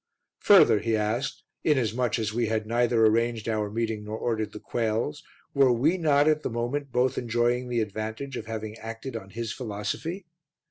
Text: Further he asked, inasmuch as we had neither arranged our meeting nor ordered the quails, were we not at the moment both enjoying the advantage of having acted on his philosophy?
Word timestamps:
Further 0.39 0.79
he 0.79 0.95
asked, 0.95 1.43
inasmuch 1.63 2.17
as 2.17 2.33
we 2.33 2.47
had 2.47 2.65
neither 2.65 3.05
arranged 3.05 3.47
our 3.47 3.69
meeting 3.69 4.03
nor 4.03 4.17
ordered 4.17 4.51
the 4.51 4.59
quails, 4.59 5.21
were 5.53 5.71
we 5.71 5.95
not 5.95 6.27
at 6.27 6.41
the 6.41 6.49
moment 6.49 6.91
both 6.91 7.19
enjoying 7.19 7.69
the 7.69 7.81
advantage 7.81 8.35
of 8.35 8.47
having 8.47 8.75
acted 8.79 9.15
on 9.15 9.29
his 9.29 9.53
philosophy? 9.53 10.25